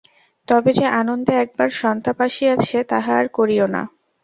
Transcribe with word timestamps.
তবে 0.47 0.69
যে 0.73 0.85
আনন্দে 0.99 1.33
একবার 1.43 1.69
সন্তাপ 1.81 2.17
আসিয়াছে, 2.27 2.77
তাহা 2.91 3.11
আর 3.19 3.27
করিও 3.37 3.65
না। 3.75 3.81